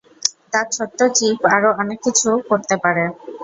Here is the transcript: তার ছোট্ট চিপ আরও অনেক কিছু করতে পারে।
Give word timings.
তার 0.51 0.65
ছোট্ট 0.75 0.99
চিপ 1.17 1.39
আরও 1.55 1.69
অনেক 1.81 1.99
কিছু 2.05 2.29
করতে 2.49 2.75
পারে। 2.83 3.03